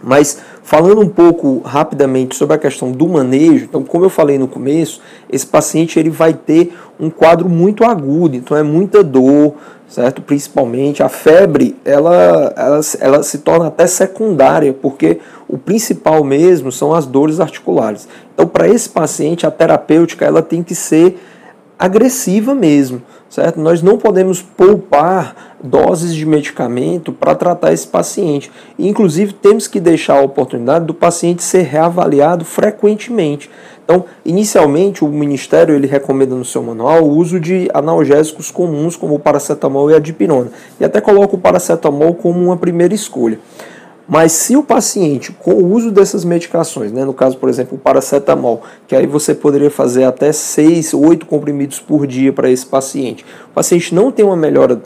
Mas 0.01 0.39
falando 0.63 1.01
um 1.01 1.09
pouco 1.09 1.59
rapidamente 1.59 2.35
sobre 2.35 2.55
a 2.55 2.59
questão 2.59 2.91
do 2.91 3.07
manejo, 3.07 3.65
então 3.65 3.83
como 3.83 4.05
eu 4.05 4.09
falei 4.09 4.37
no 4.37 4.47
começo, 4.47 5.01
esse 5.31 5.45
paciente 5.45 5.99
ele 5.99 6.09
vai 6.09 6.33
ter 6.33 6.75
um 6.99 7.09
quadro 7.09 7.47
muito 7.49 7.83
agudo, 7.83 8.35
então 8.35 8.55
é 8.55 8.63
muita 8.63 9.03
dor, 9.03 9.55
certo? 9.87 10.21
Principalmente 10.21 11.03
a 11.03 11.09
febre, 11.09 11.75
ela, 11.85 12.53
ela, 12.55 12.81
ela 12.99 13.23
se 13.23 13.39
torna 13.39 13.67
até 13.67 13.87
secundária, 13.87 14.73
porque 14.73 15.19
o 15.47 15.57
principal 15.57 16.23
mesmo 16.23 16.71
são 16.71 16.93
as 16.93 17.05
dores 17.05 17.39
articulares. 17.39 18.07
Então 18.33 18.47
para 18.47 18.67
esse 18.67 18.89
paciente 18.89 19.45
a 19.45 19.51
terapêutica 19.51 20.25
ela 20.25 20.41
tem 20.41 20.63
que 20.63 20.75
ser 20.75 21.17
agressiva 21.77 22.55
mesmo, 22.55 23.01
certo? 23.29 23.59
Nós 23.59 23.81
não 23.81 23.97
podemos 23.97 24.41
poupar 24.41 25.55
doses 25.61 26.13
de 26.13 26.25
medicamento 26.25 27.11
para 27.11 27.35
tratar 27.35 27.73
esse 27.73 27.87
paciente. 27.87 28.51
inclusive, 28.77 29.33
temos 29.33 29.67
que 29.67 29.79
deixar 29.79 30.17
a 30.17 30.21
oportunidade 30.21 30.85
do 30.85 30.93
paciente 30.93 31.43
ser 31.43 31.63
reavaliado 31.63 32.45
frequentemente. 32.45 33.49
Então, 33.83 34.05
inicialmente, 34.23 35.03
o 35.03 35.07
Ministério 35.07 35.75
ele 35.75 35.85
recomenda 35.85 36.33
no 36.33 36.45
seu 36.45 36.63
manual 36.63 37.03
o 37.03 37.17
uso 37.17 37.39
de 37.39 37.69
analgésicos 37.73 38.49
comuns, 38.49 38.95
como 38.95 39.15
o 39.15 39.19
paracetamol 39.19 39.91
e 39.91 39.95
a 39.95 39.99
dipirona. 39.99 40.49
E 40.79 40.85
até 40.85 40.99
coloca 40.99 41.35
o 41.35 41.39
paracetamol 41.39 42.15
como 42.15 42.43
uma 42.43 42.57
primeira 42.57 42.95
escolha. 42.95 43.39
Mas 44.07 44.33
se 44.33 44.55
o 44.55 44.63
paciente, 44.63 45.31
com 45.31 45.51
o 45.51 45.73
uso 45.73 45.91
dessas 45.91 46.23
medicações, 46.23 46.91
né, 46.91 47.03
no 47.03 47.13
caso, 47.13 47.37
por 47.37 47.49
exemplo, 47.49 47.75
o 47.75 47.79
paracetamol, 47.79 48.61
que 48.87 48.95
aí 48.95 49.07
você 49.07 49.33
poderia 49.33 49.71
fazer 49.71 50.03
até 50.03 50.31
6, 50.31 50.93
8 50.93 51.25
comprimidos 51.25 51.79
por 51.79 52.05
dia 52.05 52.31
para 52.31 52.49
esse 52.49 52.65
paciente, 52.65 53.25
o 53.49 53.53
paciente 53.53 53.95
não 53.95 54.11
tem 54.11 54.23
uma 54.23 54.35
melhora 54.35 54.81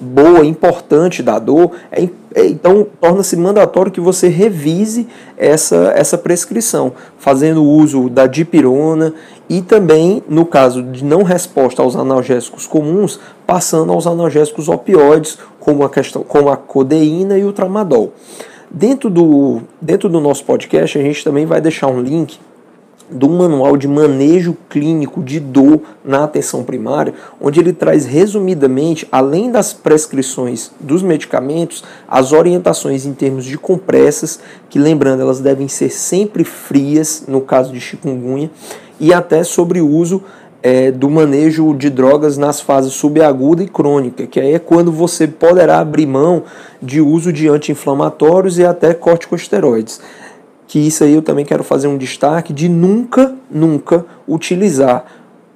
boa, 0.00 0.44
importante 0.44 1.22
da 1.22 1.38
dor, 1.38 1.72
é, 1.90 2.08
é, 2.34 2.46
então 2.46 2.86
torna-se 3.00 3.36
mandatório 3.36 3.90
que 3.90 4.00
você 4.00 4.28
revise 4.28 5.08
essa, 5.36 5.92
essa 5.96 6.16
prescrição, 6.16 6.92
fazendo 7.18 7.64
uso 7.64 8.08
da 8.08 8.26
dipirona 8.26 9.12
e 9.48 9.60
também, 9.60 10.22
no 10.28 10.44
caso 10.46 10.82
de 10.82 11.02
não 11.02 11.22
resposta 11.22 11.82
aos 11.82 11.96
analgésicos 11.96 12.66
comuns, 12.66 13.18
passando 13.46 13.92
aos 13.92 14.06
analgésicos 14.06 14.68
opioides, 14.68 15.38
como 15.58 15.82
a, 15.82 15.90
questão, 15.90 16.22
como 16.22 16.48
a 16.48 16.56
codeína 16.56 17.36
e 17.36 17.44
o 17.44 17.52
tramadol. 17.52 18.12
Dentro 18.70 19.08
do, 19.08 19.62
dentro 19.80 20.08
do 20.08 20.20
nosso 20.20 20.44
podcast, 20.44 20.98
a 20.98 21.02
gente 21.02 21.24
também 21.24 21.46
vai 21.46 21.60
deixar 21.60 21.86
um 21.86 22.00
link 22.00 22.38
do 23.10 23.28
manual 23.28 23.76
de 23.76 23.88
manejo 23.88 24.54
clínico 24.68 25.22
de 25.22 25.40
dor 25.40 25.80
na 26.04 26.24
atenção 26.24 26.62
primária, 26.62 27.14
onde 27.40 27.58
ele 27.58 27.72
traz 27.72 28.04
resumidamente, 28.04 29.08
além 29.10 29.50
das 29.50 29.72
prescrições 29.72 30.70
dos 30.78 31.02
medicamentos, 31.02 31.82
as 32.06 32.32
orientações 32.32 33.06
em 33.06 33.14
termos 33.14 33.46
de 33.46 33.56
compressas, 33.56 34.38
que 34.68 34.78
lembrando, 34.78 35.22
elas 35.22 35.40
devem 35.40 35.68
ser 35.68 35.90
sempre 35.90 36.44
frias 36.44 37.24
no 37.26 37.40
caso 37.40 37.72
de 37.72 37.80
chikungunya, 37.80 38.50
e 39.00 39.14
até 39.14 39.42
sobre 39.42 39.80
o 39.80 39.88
uso 39.88 40.22
é, 40.62 40.90
do 40.90 41.08
manejo 41.08 41.74
de 41.74 41.88
drogas 41.88 42.36
nas 42.36 42.60
fases 42.60 42.92
subaguda 42.92 43.62
e 43.62 43.68
crônica, 43.68 44.26
que 44.26 44.40
aí 44.40 44.54
é 44.54 44.58
quando 44.58 44.90
você 44.90 45.26
poderá 45.26 45.78
abrir 45.78 46.06
mão 46.06 46.42
de 46.82 47.00
uso 47.00 47.32
de 47.32 47.48
anti-inflamatórios 47.48 48.58
e 48.58 48.64
até 48.64 48.92
corticosteroides. 48.94 50.00
Que 50.66 50.78
isso 50.78 51.04
aí 51.04 51.14
eu 51.14 51.22
também 51.22 51.44
quero 51.44 51.64
fazer 51.64 51.86
um 51.86 51.96
destaque 51.96 52.52
de 52.52 52.68
nunca, 52.68 53.34
nunca 53.50 54.04
utilizar 54.26 55.06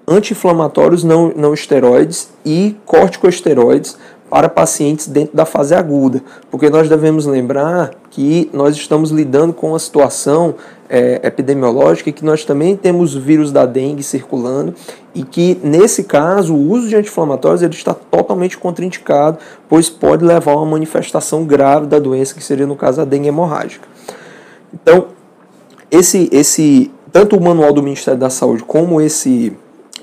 anti-inflamatórios 0.06 1.04
não, 1.04 1.32
não 1.34 1.54
esteroides 1.54 2.30
e 2.44 2.76
corticosteroides 2.84 3.96
para 4.32 4.48
pacientes 4.48 5.08
dentro 5.08 5.36
da 5.36 5.44
fase 5.44 5.74
aguda, 5.74 6.22
porque 6.50 6.70
nós 6.70 6.88
devemos 6.88 7.26
lembrar 7.26 7.90
que 8.08 8.48
nós 8.50 8.74
estamos 8.74 9.10
lidando 9.10 9.52
com 9.52 9.68
uma 9.68 9.78
situação 9.78 10.54
é, 10.88 11.20
epidemiológica 11.22 12.08
e 12.08 12.14
que 12.14 12.24
nós 12.24 12.42
também 12.42 12.74
temos 12.74 13.14
vírus 13.14 13.52
da 13.52 13.66
dengue 13.66 14.02
circulando 14.02 14.74
e 15.14 15.22
que 15.22 15.60
nesse 15.62 16.04
caso 16.04 16.54
o 16.54 16.70
uso 16.70 16.88
de 16.88 16.96
anti-inflamatórios 16.96 17.60
ele 17.60 17.74
está 17.74 17.92
totalmente 17.92 18.56
contraindicado, 18.56 19.36
pois 19.68 19.90
pode 19.90 20.24
levar 20.24 20.52
a 20.52 20.56
uma 20.56 20.64
manifestação 20.64 21.44
grave 21.44 21.86
da 21.86 21.98
doença 21.98 22.34
que 22.34 22.42
seria 22.42 22.66
no 22.66 22.74
caso 22.74 23.02
a 23.02 23.04
dengue 23.04 23.28
hemorrágica. 23.28 23.86
Então 24.72 25.08
esse 25.90 26.30
esse 26.32 26.90
tanto 27.12 27.36
o 27.36 27.40
manual 27.42 27.74
do 27.74 27.82
Ministério 27.82 28.18
da 28.18 28.30
Saúde 28.30 28.64
como 28.64 28.98
esse 28.98 29.54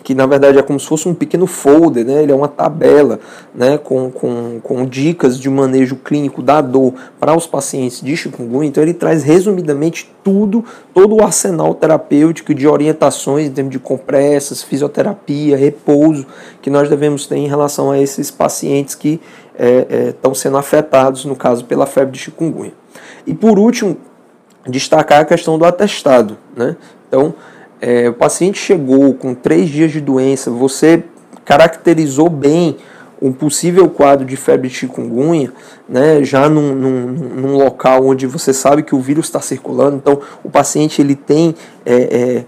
que 0.10 0.16
na 0.16 0.26
verdade 0.26 0.58
é 0.58 0.64
como 0.64 0.80
se 0.80 0.88
fosse 0.88 1.08
um 1.08 1.14
pequeno 1.14 1.46
folder, 1.46 2.04
né? 2.04 2.24
ele 2.24 2.32
é 2.32 2.36
uma 2.36 2.48
tabela 2.48 3.20
né? 3.54 3.78
com, 3.78 4.10
com, 4.10 4.60
com 4.60 4.84
dicas 4.84 5.40
de 5.40 5.48
manejo 5.48 5.98
clínico 5.98 6.42
da 6.42 6.62
dor 6.62 6.96
para 7.20 7.38
os 7.38 7.46
pacientes 7.46 8.02
de 8.02 8.18
chikungunya. 8.18 8.70
Então 8.70 8.82
ele 8.82 8.96
traz 8.96 9.22
resumidamente 9.22 10.12
tudo, 10.24 10.66
todo 10.96 11.18
o 11.18 11.24
arsenal 11.24 11.76
terapêutico 11.76 12.56
de 12.56 12.68
orientações 12.68 13.50
em 13.50 13.52
termos 13.52 13.72
de 13.72 13.78
compressas, 13.78 14.64
fisioterapia, 14.64 15.56
repouso 15.56 16.26
que 16.60 16.72
nós 16.72 16.90
devemos 16.90 17.28
ter 17.28 17.36
em 17.36 17.48
relação 17.48 17.92
a 17.92 18.00
esses 18.00 18.32
pacientes 18.32 18.96
que 18.96 19.22
estão 19.54 20.32
é, 20.32 20.34
é, 20.34 20.36
sendo 20.36 20.58
afetados, 20.58 21.24
no 21.24 21.36
caso, 21.36 21.66
pela 21.66 21.86
febre 21.86 22.14
de 22.14 22.18
chikungunya. 22.18 22.74
E 23.28 23.34
por 23.36 23.60
último, 23.60 23.96
destacar 24.68 25.22
a 25.22 25.26
questão 25.26 25.60
do 25.60 25.66
atestado. 25.66 26.36
Né? 26.56 26.76
Então, 27.08 27.36
é, 27.82 28.10
o 28.10 28.14
paciente 28.14 28.60
chegou 28.60 29.14
com 29.14 29.34
três 29.34 29.70
dias 29.70 29.92
de 29.92 30.02
doença, 30.02 30.52
você 30.52 31.04
caracterizou 31.46 32.30
bem 32.30 32.78
um 33.22 33.34
possível 33.34 33.90
quadro 33.90 34.26
de 34.26 34.36
febre 34.38 34.70
de 34.70 34.76
chikungunya, 34.76 35.52
né, 35.88 36.24
já 36.24 36.48
num, 36.48 36.74
num, 36.74 37.08
num, 37.08 37.58
local 37.58 38.06
onde 38.06 38.26
você 38.26 38.54
sabe 38.54 38.84
que 38.84 38.96
o 38.96 39.00
vírus 39.00 39.26
está 39.26 39.42
circulando, 39.42 39.98
então 39.98 40.22
o 40.44 40.50
paciente 40.50 41.02
ele 41.02 41.16
tem 41.16 41.54
é, 41.86 41.96
é, 41.96 42.46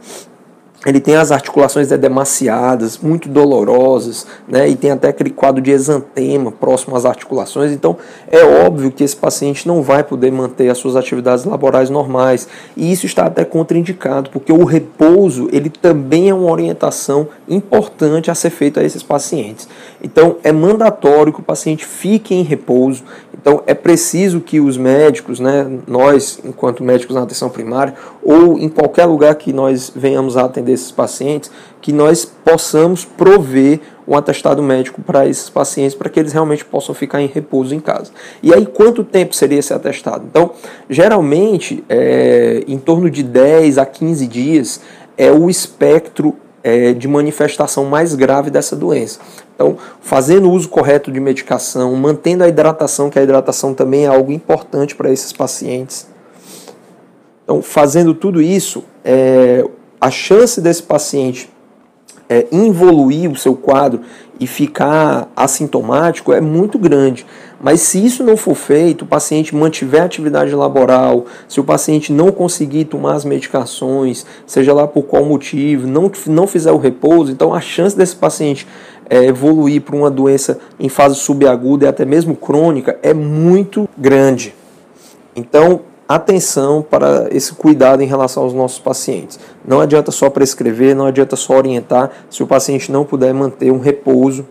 ele 0.86 1.00
tem 1.00 1.16
as 1.16 1.32
articulações 1.32 1.92
edemaciadas, 1.92 2.98
muito 2.98 3.30
dolorosas, 3.30 4.26
né? 4.48 4.68
E 4.68 4.76
tem 4.76 4.90
até 4.90 5.10
aquele 5.10 5.30
quadro 5.30 5.62
de 5.62 5.70
exantema 5.70 6.52
próximo 6.52 6.96
às 6.96 7.06
articulações. 7.06 7.72
Então, 7.72 7.98
é 8.28 8.44
óbvio 8.44 8.92
que 8.92 9.04
esse 9.04 9.16
paciente 9.16 9.68
não 9.68 9.84
vai 9.84 10.04
poder 10.04 10.32
manter 10.32 10.70
as 10.70 10.80
suas 10.80 10.96
atividades 10.96 11.46
laborais 11.46 11.92
normais. 11.92 12.48
E 12.76 12.92
isso 12.92 13.06
está 13.06 13.26
até 13.28 13.46
contraindicado, 13.46 14.32
porque 14.32 14.52
o 14.52 14.64
repouso, 14.64 15.48
ele 15.52 15.70
também 15.70 16.30
é 16.30 16.34
uma 16.34 16.52
orientação 16.52 17.28
importante 17.48 18.32
a 18.32 18.36
ser 18.36 18.50
feito 18.50 18.80
a 18.80 18.84
esses 18.84 19.04
pacientes. 19.04 19.68
Então, 20.02 20.38
é 20.44 20.52
mandatório 20.52 21.32
que 21.32 21.42
o 21.42 21.44
paciente 21.44 21.86
fique 21.86 22.34
em 22.34 22.42
repouso. 22.42 23.04
Então, 23.42 23.64
é 23.66 23.74
preciso 23.74 24.40
que 24.40 24.60
os 24.60 24.78
médicos, 24.78 25.40
né, 25.40 25.68
nós, 25.88 26.40
enquanto 26.46 26.84
médicos 26.84 27.16
na 27.16 27.24
atenção 27.24 27.50
primária, 27.50 27.96
ou 28.22 28.58
em 28.60 28.70
qualquer 28.70 29.06
lugar 29.06 29.34
que 29.36 29.52
nós 29.52 29.92
venhamos 29.96 30.38
a 30.38 30.46
atender 30.46 30.72
desses 30.72 30.92
pacientes, 30.92 31.50
que 31.82 31.92
nós 31.92 32.24
possamos 32.24 33.04
prover 33.04 33.80
um 34.08 34.16
atestado 34.16 34.62
médico 34.62 35.02
para 35.02 35.28
esses 35.28 35.50
pacientes, 35.50 35.96
para 35.96 36.10
que 36.10 36.20
eles 36.20 36.34
realmente 36.34 36.64
possam 36.64 36.94
ficar 36.94 37.22
em 37.22 37.28
repouso 37.28 37.74
em 37.74 37.80
casa. 37.80 38.12
E 38.44 38.54
aí, 38.54 38.66
quanto 38.66 39.04
tempo 39.04 39.36
seria 39.36 39.58
esse 39.58 39.74
atestado? 39.74 40.24
Então, 40.30 40.52
geralmente, 40.90 41.84
é, 41.90 42.64
em 42.68 42.78
torno 42.78 43.10
de 43.10 43.24
10 43.24 43.80
a 43.80 43.86
15 43.86 44.28
dias 44.28 44.82
é 45.18 45.32
o 45.32 45.50
espectro 45.50 46.36
é, 46.64 46.94
de 46.94 47.08
manifestação 47.08 47.86
mais 47.86 48.14
grave 48.16 48.50
dessa 48.50 48.76
doença. 48.76 49.20
Então, 49.62 49.78
fazendo 50.02 50.50
o 50.50 50.54
uso 50.54 50.68
correto 50.68 51.12
de 51.12 51.20
medicação, 51.20 51.96
mantendo 51.96 52.44
a 52.44 52.48
hidratação, 52.48 53.12
que 53.12 53.20
a 53.20 53.22
hidratação 53.22 53.76
também 53.76 54.06
é 54.06 54.08
algo 54.08 54.32
importante 54.32 54.96
para 54.96 55.12
esses 55.12 55.32
pacientes. 55.32 56.08
Então, 57.44 57.62
fazendo 57.62 58.16
tudo 58.16 58.42
isso, 58.42 58.84
é, 59.06 59.64
a 60.00 60.10
chance 60.10 60.60
desse 60.60 60.82
paciente 60.82 61.48
é, 62.28 62.48
involuir 62.52 63.30
o 63.30 63.36
seu 63.36 63.56
quadro 63.56 64.02
e 64.40 64.48
ficar 64.48 65.30
assintomático 65.36 66.34
é 66.34 66.42
muito 66.42 66.80
grande. 66.80 67.24
Mas 67.62 67.82
se 67.82 68.04
isso 68.04 68.24
não 68.24 68.36
for 68.36 68.56
feito, 68.56 69.04
o 69.04 69.08
paciente 69.08 69.56
mantiver 69.56 70.02
atividade 70.02 70.56
laboral, 70.56 71.26
se 71.48 71.60
o 71.60 71.64
paciente 71.64 72.12
não 72.12 72.32
conseguir 72.32 72.86
tomar 72.86 73.14
as 73.14 73.24
medicações, 73.24 74.26
seja 74.48 74.74
lá 74.74 74.88
por 74.88 75.04
qual 75.04 75.24
motivo, 75.24 75.86
não, 75.86 76.12
não 76.26 76.48
fizer 76.48 76.72
o 76.72 76.78
repouso, 76.78 77.32
então 77.32 77.54
a 77.54 77.62
chance 77.62 77.96
desse 77.96 78.16
paciente 78.16 78.66
é, 79.12 79.26
evoluir 79.26 79.82
para 79.82 79.94
uma 79.94 80.10
doença 80.10 80.58
em 80.80 80.88
fase 80.88 81.16
subaguda 81.16 81.84
e 81.84 81.88
até 81.90 82.06
mesmo 82.06 82.34
crônica 82.34 82.98
é 83.04 83.14
muito 83.14 83.90
grande. 83.98 84.56
Então, 85.36 85.82
atenção 86.08 86.82
para 86.82 87.28
esse 87.30 87.54
cuidado 87.54 88.02
em 88.02 88.06
relação 88.06 88.44
aos 88.44 88.54
nossos 88.54 88.80
pacientes. 88.80 89.38
Não 89.68 89.82
adianta 89.82 90.12
só 90.12 90.30
prescrever, 90.30 90.96
não 90.96 91.06
adianta 91.06 91.36
só 91.36 91.58
orientar 91.58 92.10
se 92.30 92.42
o 92.42 92.48
paciente 92.48 92.90
não 92.90 93.04
puder 93.04 93.34
manter 93.34 93.70
um 93.70 93.80
repouso 93.80 94.46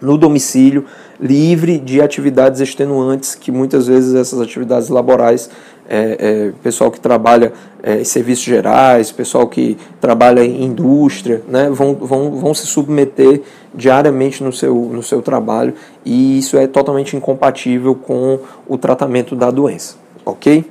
no 0.00 0.16
domicílio, 0.16 0.84
livre 1.20 1.76
de 1.76 2.00
atividades 2.00 2.60
extenuantes, 2.60 3.34
que 3.34 3.50
muitas 3.50 3.88
vezes 3.88 4.14
essas 4.14 4.40
atividades 4.40 4.88
laborais, 4.88 5.50
é, 5.90 6.16
é, 6.18 6.52
pessoal 6.62 6.90
que 6.90 7.00
trabalha 7.00 7.52
é, 7.82 8.00
em 8.00 8.04
serviços 8.04 8.44
gerais, 8.44 9.10
pessoal 9.12 9.48
que 9.48 9.76
trabalha 10.00 10.44
em 10.44 10.64
indústria, 10.64 11.42
né, 11.48 11.68
vão, 11.68 11.94
vão, 11.94 12.30
vão 12.30 12.54
se 12.54 12.66
submeter 12.66 13.42
diariamente 13.74 14.42
no 14.42 14.52
seu, 14.52 14.74
no 14.74 15.02
seu 15.02 15.20
trabalho 15.20 15.74
e 16.04 16.38
isso 16.38 16.56
é 16.56 16.66
totalmente 16.66 17.16
incompatível 17.16 17.94
com 17.94 18.38
o 18.68 18.78
tratamento 18.78 19.34
da 19.34 19.50
doença 19.50 20.00
ok? 20.24 20.64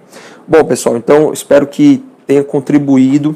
Bom, 0.47 0.63
pessoal, 0.63 0.97
então 0.97 1.31
espero 1.33 1.67
que 1.67 2.03
tenha 2.25 2.43
contribuído 2.43 3.35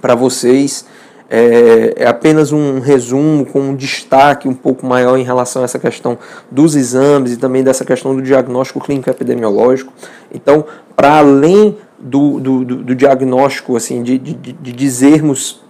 para 0.00 0.14
vocês. 0.14 0.84
É, 1.30 1.92
é, 1.96 2.06
apenas 2.06 2.52
um 2.52 2.80
resumo 2.80 3.44
com 3.44 3.60
um 3.60 3.76
destaque 3.76 4.48
um 4.48 4.54
pouco 4.54 4.86
maior 4.86 5.18
em 5.18 5.22
relação 5.22 5.60
a 5.60 5.66
essa 5.66 5.78
questão 5.78 6.16
dos 6.50 6.74
exames 6.74 7.32
e 7.32 7.36
também 7.36 7.62
dessa 7.62 7.84
questão 7.84 8.16
do 8.16 8.22
diagnóstico 8.22 8.80
clínico 8.80 9.10
epidemiológico. 9.10 9.92
Então, 10.32 10.64
para 10.96 11.18
além 11.18 11.76
do, 11.98 12.40
do, 12.40 12.64
do, 12.64 12.94
diagnóstico, 12.94 13.76
assim, 13.76 14.02
de, 14.02 14.18
de, 14.18 14.34
de 14.34 14.72
dizermos 14.72 15.60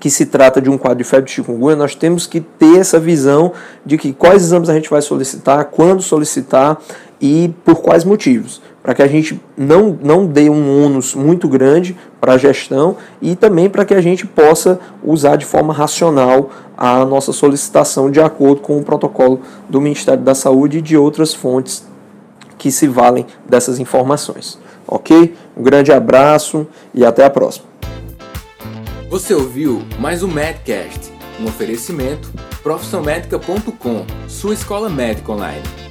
que 0.00 0.10
se 0.10 0.26
trata 0.26 0.60
de 0.60 0.68
um 0.68 0.76
quadro 0.76 0.98
de 0.98 1.04
febre 1.04 1.26
de 1.26 1.32
chikungunya, 1.32 1.76
nós 1.76 1.94
temos 1.94 2.26
que 2.26 2.40
ter 2.40 2.78
essa 2.78 2.98
visão 2.98 3.52
de 3.84 3.96
que 3.96 4.12
quais 4.12 4.42
exames 4.42 4.68
a 4.68 4.74
gente 4.74 4.90
vai 4.90 5.00
solicitar, 5.00 5.66
quando 5.66 6.02
solicitar 6.02 6.78
e 7.20 7.54
por 7.64 7.76
quais 7.76 8.04
motivos 8.04 8.60
para 8.84 8.92
que 8.92 9.00
a 9.00 9.06
gente 9.06 9.40
não, 9.56 9.98
não 10.02 10.26
dê 10.26 10.50
um 10.50 10.84
ônus 10.84 11.14
muito 11.14 11.48
grande 11.48 11.96
para 12.20 12.34
a 12.34 12.36
gestão 12.36 12.98
e 13.20 13.34
também 13.34 13.70
para 13.70 13.82
que 13.82 13.94
a 13.94 14.00
gente 14.02 14.26
possa 14.26 14.78
usar 15.02 15.36
de 15.36 15.46
forma 15.46 15.72
racional 15.72 16.50
a 16.76 17.02
nossa 17.02 17.32
solicitação 17.32 18.10
de 18.10 18.20
acordo 18.20 18.60
com 18.60 18.76
o 18.76 18.82
protocolo 18.82 19.40
do 19.70 19.80
Ministério 19.80 20.22
da 20.22 20.34
Saúde 20.34 20.78
e 20.78 20.82
de 20.82 20.98
outras 20.98 21.32
fontes 21.32 21.86
que 22.58 22.70
se 22.70 22.86
valem 22.86 23.24
dessas 23.48 23.78
informações. 23.78 24.58
Ok? 24.86 25.34
Um 25.56 25.62
grande 25.62 25.90
abraço 25.90 26.66
e 26.92 27.06
até 27.06 27.24
a 27.24 27.30
próxima. 27.30 27.73
Você 29.14 29.32
ouviu 29.32 29.80
mais 30.00 30.24
um 30.24 30.26
Medcast, 30.26 31.12
um 31.38 31.46
oferecimento 31.46 32.32
profissionalmedica.com, 32.64 34.04
sua 34.28 34.54
escola 34.54 34.90
médica 34.90 35.30
online. 35.30 35.83